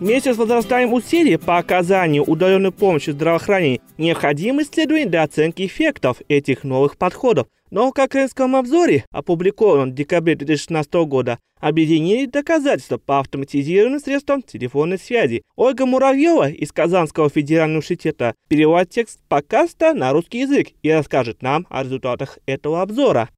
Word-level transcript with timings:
Вместе 0.00 0.32
с 0.32 0.38
возрастанием 0.38 0.94
усилий 0.94 1.36
по 1.36 1.58
оказанию 1.58 2.24
удаленной 2.24 2.72
помощи 2.72 3.10
в 3.10 3.12
здравоохранении 3.12 3.82
необходимо 3.98 4.62
исследование 4.62 5.06
для 5.06 5.22
оценки 5.22 5.66
эффектов 5.66 6.22
этих 6.26 6.64
новых 6.64 6.96
подходов. 6.96 7.48
Но 7.70 7.90
в 7.90 7.92
Кокринском 7.92 8.56
обзоре, 8.56 9.04
опубликованном 9.12 9.90
в 9.90 9.94
декабре 9.94 10.36
2016 10.36 10.94
года, 11.06 11.38
объединили 11.60 12.24
доказательства 12.24 12.96
по 12.96 13.20
автоматизированным 13.20 14.00
средствам 14.00 14.42
телефонной 14.42 14.98
связи. 14.98 15.42
Ольга 15.54 15.84
Муравьева 15.84 16.48
из 16.48 16.72
Казанского 16.72 17.28
федерального 17.28 17.80
университета 17.80 18.34
переводит 18.48 18.88
текст 18.88 19.20
подкаста 19.28 19.92
на 19.92 20.12
русский 20.12 20.40
язык 20.40 20.68
и 20.82 20.90
расскажет 20.90 21.42
нам 21.42 21.66
о 21.68 21.84
результатах 21.84 22.38
этого 22.46 22.80
обзора. 22.80 23.28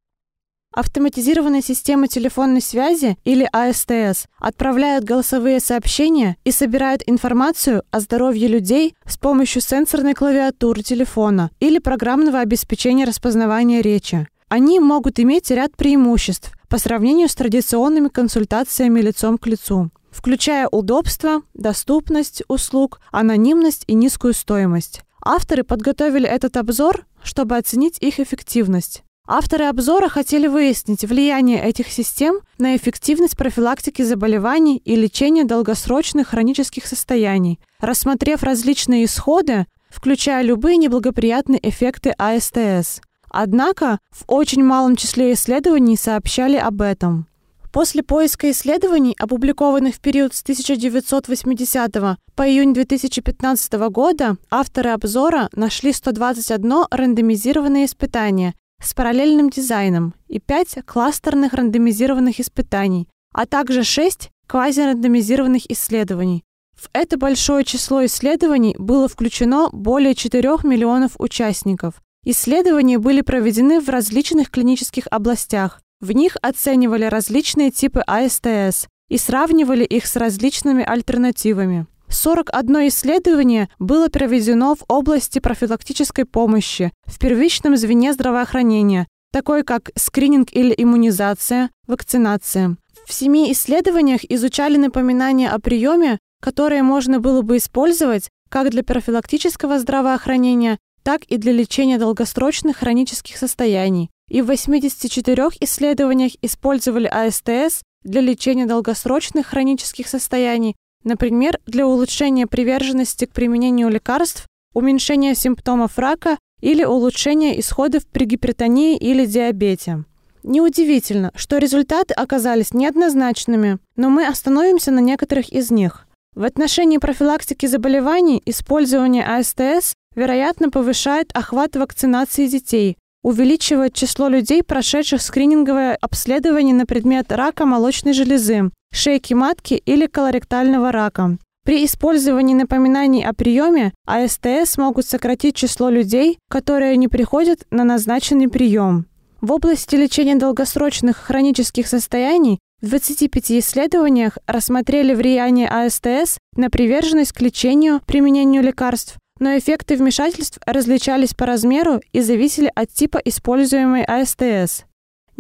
Автоматизированные 0.75 1.61
системы 1.61 2.09
телефонной 2.09 2.63
связи 2.63 3.19
или 3.25 3.47
АСТС 3.53 4.27
отправляют 4.39 5.05
голосовые 5.05 5.61
сообщения 5.61 6.37
и 6.45 6.51
собирают 6.51 7.03
информацию 7.07 7.83
о 7.91 8.01
здоровье 8.01 8.49
людей 8.49 8.97
с 9.05 9.19
помощью 9.19 9.61
сенсорной 9.61 10.15
клавиатуры 10.15 10.83
телефона 10.83 11.51
или 11.61 11.79
программного 11.79 12.41
обеспечения 12.41 13.05
распознавания 13.05 13.83
речи. 13.83 14.27
Они 14.49 14.81
могут 14.81 15.21
иметь 15.21 15.51
ряд 15.51 15.77
преимуществ 15.77 16.53
по 16.69 16.79
сравнению 16.79 17.29
с 17.29 17.35
традиционными 17.35 18.09
консультациями 18.09 19.01
лицом 19.01 19.37
к 19.37 19.47
лицу, 19.47 19.91
включая 20.11 20.69
удобство, 20.69 21.43
доступность 21.53 22.43
услуг, 22.49 23.01
анонимность 23.11 23.85
и 23.87 23.95
низкую 23.95 24.33
стоимость. 24.33 25.03
Авторы 25.23 25.65
подготовили 25.65 26.27
этот 26.27 26.57
обзор, 26.57 27.05
чтобы 27.23 27.57
оценить 27.59 27.99
их 28.01 28.21
эффективность. 28.21 29.05
Авторы 29.27 29.67
обзора 29.67 30.09
хотели 30.09 30.49
выяснить 30.49 31.05
влияние 31.05 31.63
этих 31.63 31.89
систем 31.93 32.41
на 32.59 32.77
эффективность 32.77 33.37
профилактики 33.37 34.03
заболеваний 34.03 34.83
и 34.85 34.97
лечения 34.97 35.45
долгосрочных 35.45 36.29
хронических 36.29 36.87
состояний, 36.87 37.61
рассмотрев 37.79 38.43
различные 38.43 39.05
исходы, 39.05 39.67
включая 39.91 40.43
любые 40.43 40.77
неблагоприятные 40.77 41.61
эффекты 41.63 42.11
АСТС. 42.19 43.01
Однако 43.31 44.01
в 44.11 44.25
очень 44.27 44.65
малом 44.65 44.97
числе 44.97 45.33
исследований 45.35 45.97
сообщали 45.97 46.57
об 46.57 46.83
этом. 46.83 47.29
После 47.73 48.03
поиска 48.03 48.51
исследований, 48.51 49.17
опубликованных 49.19 49.95
в 49.95 50.01
период 50.01 50.35
с 50.35 50.43
1980 50.43 51.93
по 52.35 52.43
июнь 52.43 52.75
2015 52.75 53.73
года, 53.89 54.37
авторы 54.51 54.91
обзора 54.91 55.49
нашли 55.55 55.93
121 55.93 56.85
рандомизированное 56.91 57.87
испытание 57.87 58.55
с 58.83 58.95
параллельным 58.95 59.51
дизайном 59.51 60.15
и 60.29 60.39
5 60.39 60.85
кластерных 60.85 61.53
рандомизированных 61.53 62.41
испытаний, 62.41 63.09
а 63.33 63.47
также 63.47 63.85
6 63.85 64.31
квазирандомизированных 64.47 65.71
исследований. 65.71 66.45
В 66.75 66.89
это 66.93 67.17
большое 67.17 67.65
число 67.65 68.05
исследований 68.05 68.75
было 68.79 69.09
включено 69.09 69.69
более 69.73 70.15
4 70.15 70.49
миллионов 70.65 71.13
участников. 71.19 72.03
Исследования 72.25 72.99
были 72.99 73.21
проведены 73.21 73.81
в 73.81 73.89
различных 73.89 74.51
клинических 74.51 75.07
областях. 75.11 75.81
В 76.01 76.13
них 76.13 76.37
оценивали 76.43 77.05
различные 77.05 77.71
типы 77.71 78.01
АСТС 78.07 78.89
и 79.09 79.19
сравнивали 79.19 79.85
их 79.85 80.07
с 80.07 80.17
различными 80.17 80.83
альтернативами. 80.85 81.87
41 82.13 82.89
исследование 82.89 83.69
было 83.79 84.09
проведено 84.09 84.75
в 84.75 84.85
области 84.87 85.39
профилактической 85.39 86.25
помощи 86.25 86.93
в 87.07 87.19
первичном 87.19 87.77
звене 87.77 88.13
здравоохранения, 88.13 89.09
такой 89.33 89.65
как 89.65 89.91
скрининг 89.97 90.49
или 90.53 90.75
иммунизация, 90.77 91.71
вакцинация. 91.87 92.77
В 93.07 93.13
семи 93.13 93.51
исследованиях 93.51 94.21
изучали 94.29 94.77
напоминания 94.77 95.49
о 95.51 95.59
приеме, 95.59 96.19
которые 96.41 96.83
можно 96.83 97.19
было 97.19 97.43
бы 97.43 97.57
использовать 97.57 98.29
как 98.51 98.71
для 98.71 98.85
профилактического 98.85 99.79
здравоохранения, 99.79 100.79
так 101.03 101.25
и 101.25 101.39
для 101.39 101.53
лечения 101.53 101.99
долгосрочных 101.99 102.77
хронических 102.77 103.39
состояний. 103.39 104.11
И 104.29 104.43
в 104.43 104.47
84 104.47 105.49
исследованиях 105.61 106.33
использовали 106.43 107.07
АСТС 107.07 107.83
для 108.05 108.21
лечения 108.21 108.67
долгосрочных 108.67 109.47
хронических 109.47 110.07
состояний 110.07 110.77
Например, 111.05 111.59
для 111.67 111.87
улучшения 111.87 112.47
приверженности 112.47 113.25
к 113.25 113.33
применению 113.33 113.89
лекарств, 113.89 114.47
уменьшения 114.73 115.35
симптомов 115.35 115.99
рака 115.99 116.39
или 116.61 116.85
улучшения 116.85 117.59
исходов 117.59 118.07
при 118.07 118.25
гипертонии 118.25 118.97
или 118.97 119.27
диабете. 119.27 120.05
Неудивительно, 120.45 121.31
что 121.35 121.59
результаты 121.59 122.15
оказались 122.15 122.75
неоднозначными, 122.75 123.79
но 123.97 124.11
мы 124.11 124.27
остановимся 124.27 124.91
на 124.91 125.01
некоторых 125.01 125.49
из 125.51 125.71
них. 125.71 126.07
В 126.35 126.45
отношении 126.45 126.99
профилактики 126.99 127.67
заболеваний 127.67 128.43
использование 128.47 129.25
АСТС, 129.25 129.95
вероятно, 130.15 130.71
повышает 130.71 131.31
охват 131.35 131.77
вакцинации 131.77 132.47
детей, 132.47 132.97
увеличивает 133.23 133.95
число 133.95 134.29
людей, 134.29 134.63
прошедших 134.63 135.23
скрининговое 135.23 135.97
обследование 136.01 136.75
на 136.75 136.87
предмет 136.87 137.31
рака 137.31 137.67
молочной 137.67 138.13
железы, 138.13 138.71
шейки 138.93 139.35
матки 139.35 139.75
или 139.75 140.07
колоректального 140.07 140.93
рака. 140.93 141.37
При 141.65 141.85
использовании 141.85 142.55
напоминаний 142.55 143.25
о 143.25 143.33
приеме 143.33 143.93
АСТС 144.05 144.79
могут 144.79 145.07
сократить 145.07 145.55
число 145.55 145.91
людей, 145.91 146.39
которые 146.51 146.97
не 146.97 147.09
приходят 147.09 147.67
на 147.71 147.85
назначенный 147.85 148.49
прием. 148.49 149.07
В 149.41 149.53
области 149.53 149.95
лечения 149.95 150.37
долгосрочных 150.37 151.17
хронических 151.17 151.87
состояний 151.87 152.59
в 152.81 152.89
25 152.89 153.53
исследованиях 153.53 154.39
рассмотрели 154.47 155.15
влияние 155.15 155.69
АСТС 155.69 156.39
на 156.57 156.69
приверженность 156.69 157.33
к 157.33 157.41
лечению, 157.41 158.01
применению 158.07 158.63
лекарств, 158.63 159.19
но 159.39 159.57
эффекты 159.57 159.97
вмешательств 159.97 160.59
различались 160.67 161.35
по 161.35 161.47
размеру 161.47 162.01
и 162.13 162.21
зависели 162.21 162.71
от 162.75 162.93
типа 162.93 163.19
используемой 163.25 164.05
АСТС. 164.05 164.85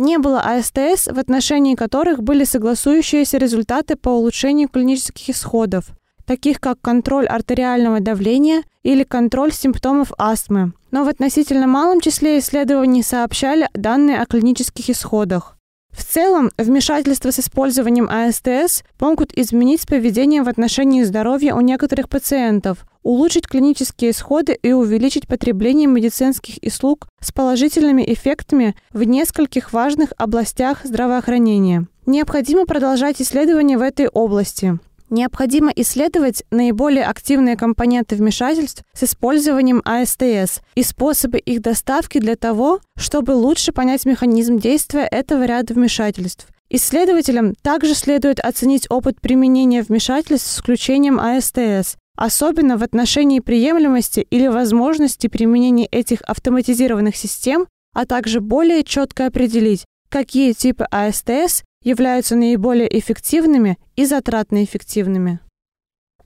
Не 0.02 0.18
было 0.18 0.40
АСТС, 0.40 1.06
в 1.06 1.16
отношении 1.16 1.76
которых 1.76 2.24
были 2.24 2.42
согласующиеся 2.42 3.38
результаты 3.38 3.94
по 3.94 4.08
улучшению 4.08 4.68
клинических 4.68 5.30
исходов, 5.30 5.90
таких 6.26 6.58
как 6.58 6.80
контроль 6.80 7.26
артериального 7.26 8.00
давления 8.00 8.64
или 8.82 9.04
контроль 9.04 9.52
симптомов 9.52 10.10
астмы. 10.18 10.72
Но 10.90 11.04
в 11.04 11.08
относительно 11.08 11.68
малом 11.68 12.00
числе 12.00 12.40
исследований 12.40 13.04
сообщали 13.04 13.68
данные 13.74 14.20
о 14.20 14.26
клинических 14.26 14.90
исходах. 14.90 15.56
В 15.92 16.04
целом, 16.04 16.50
вмешательства 16.56 17.30
с 17.30 17.38
использованием 17.38 18.08
АСТС 18.10 18.82
могут 18.98 19.36
изменить 19.36 19.86
поведение 19.86 20.42
в 20.42 20.48
отношении 20.48 21.02
здоровья 21.02 21.54
у 21.54 21.60
некоторых 21.60 22.08
пациентов, 22.08 22.86
улучшить 23.02 23.46
клинические 23.46 24.12
исходы 24.12 24.58
и 24.62 24.72
увеличить 24.72 25.26
потребление 25.26 25.86
медицинских 25.86 26.56
услуг 26.62 27.08
с 27.20 27.30
положительными 27.30 28.02
эффектами 28.06 28.74
в 28.92 29.02
нескольких 29.02 29.72
важных 29.72 30.12
областях 30.16 30.80
здравоохранения. 30.84 31.86
Необходимо 32.06 32.66
продолжать 32.66 33.20
исследования 33.20 33.78
в 33.78 33.82
этой 33.82 34.08
области. 34.08 34.78
Необходимо 35.12 35.70
исследовать 35.76 36.42
наиболее 36.50 37.04
активные 37.04 37.54
компоненты 37.54 38.16
вмешательств 38.16 38.82
с 38.94 39.02
использованием 39.02 39.82
АСТС 39.84 40.62
и 40.74 40.82
способы 40.82 41.38
их 41.38 41.60
доставки 41.60 42.18
для 42.18 42.34
того, 42.34 42.80
чтобы 42.96 43.32
лучше 43.32 43.72
понять 43.72 44.06
механизм 44.06 44.56
действия 44.56 45.02
этого 45.02 45.44
ряда 45.44 45.74
вмешательств. 45.74 46.46
Исследователям 46.70 47.54
также 47.60 47.94
следует 47.94 48.40
оценить 48.40 48.86
опыт 48.88 49.20
применения 49.20 49.82
вмешательств 49.82 50.50
с 50.50 50.60
включением 50.60 51.20
АСТС, 51.20 51.96
особенно 52.16 52.78
в 52.78 52.82
отношении 52.82 53.40
приемлемости 53.40 54.26
или 54.30 54.46
возможности 54.46 55.26
применения 55.26 55.88
этих 55.92 56.22
автоматизированных 56.22 57.16
систем, 57.16 57.66
а 57.92 58.06
также 58.06 58.40
более 58.40 58.82
четко 58.82 59.26
определить, 59.26 59.84
какие 60.12 60.52
типы 60.52 60.84
АСТС 60.90 61.64
являются 61.82 62.36
наиболее 62.36 62.86
эффективными 62.98 63.78
и 63.96 64.04
затратно 64.04 64.62
эффективными. 64.62 65.40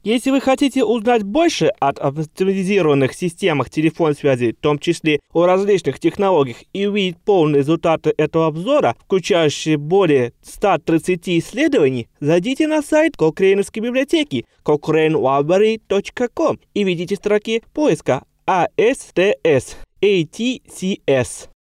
Если 0.02 0.31
вы 0.31 0.40
хотите 0.40 0.84
узнать 0.84 1.22
больше 1.22 1.66
об 1.81 2.00
автоматизированных 2.00 3.12
системах 3.12 3.70
телефонной 3.70 4.14
связи, 4.14 4.52
в 4.52 4.60
том 4.60 4.78
числе 4.78 5.20
о 5.32 5.46
различных 5.46 5.99
технологиях, 5.99 6.58
и 6.72 6.87
увидеть 6.87 7.16
полные 7.25 7.60
результаты 7.60 8.12
этого 8.16 8.46
обзора, 8.46 8.94
включающие 9.05 9.76
более 9.76 10.32
130 10.43 11.28
исследований, 11.40 12.08
зайдите 12.20 12.69
на 12.69 12.82
сайт 12.82 13.16
Кокрейновской 13.16 13.82
библиотеки 13.82 14.46
cochranelibrary.com 14.64 16.58
и 16.75 16.84
введите 16.84 17.16
строки 17.16 17.62
поиска 17.72 18.25
ASTS 18.46 19.76
ATCS. 20.02 21.49